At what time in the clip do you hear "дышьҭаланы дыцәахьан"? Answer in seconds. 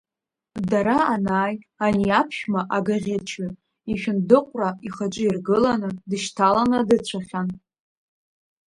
6.09-7.49